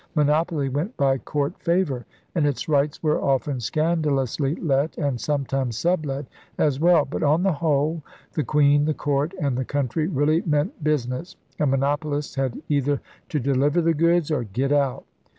Monopoly 0.15 0.67
went 0.67 0.97
by 0.97 1.19
court 1.19 1.59
favor, 1.59 2.07
and 2.33 2.47
its 2.47 2.67
rights 2.67 3.03
were 3.03 3.21
often 3.23 3.59
scandalously 3.59 4.55
let 4.55 4.97
and 4.97 5.21
sometimes 5.21 5.77
sublet 5.77 6.25
as 6.57 6.79
well. 6.79 7.05
But, 7.05 7.21
on 7.21 7.43
the 7.43 7.51
whole, 7.53 8.01
the 8.33 8.43
Queen, 8.43 8.85
the 8.85 8.95
court, 8.95 9.31
and 9.39 9.55
the 9.55 9.63
country 9.63 10.07
really 10.07 10.41
meant 10.43 10.83
business, 10.83 11.35
and 11.59 11.69
mo 11.69 11.77
nopolists 11.77 12.33
had 12.35 12.59
either 12.67 12.99
to 13.29 13.39
deliver 13.39 13.79
the 13.79 13.93
goods 13.93 14.31
or 14.31 14.43
get 14.43 14.71
out. 14.71 15.03